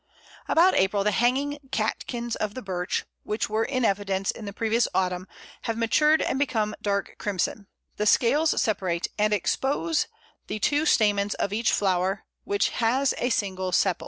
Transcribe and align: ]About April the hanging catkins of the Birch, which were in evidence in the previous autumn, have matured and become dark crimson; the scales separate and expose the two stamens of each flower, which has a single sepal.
]About 0.47 0.73
April 0.73 1.03
the 1.03 1.11
hanging 1.11 1.59
catkins 1.71 2.35
of 2.35 2.55
the 2.55 2.63
Birch, 2.63 3.05
which 3.21 3.51
were 3.51 3.63
in 3.63 3.85
evidence 3.85 4.31
in 4.31 4.45
the 4.45 4.51
previous 4.51 4.87
autumn, 4.95 5.27
have 5.65 5.77
matured 5.77 6.23
and 6.23 6.39
become 6.39 6.73
dark 6.81 7.13
crimson; 7.19 7.67
the 7.97 8.07
scales 8.07 8.59
separate 8.59 9.09
and 9.19 9.31
expose 9.31 10.07
the 10.47 10.57
two 10.57 10.87
stamens 10.87 11.35
of 11.35 11.53
each 11.53 11.71
flower, 11.71 12.25
which 12.45 12.69
has 12.69 13.13
a 13.19 13.29
single 13.29 13.71
sepal. 13.71 13.97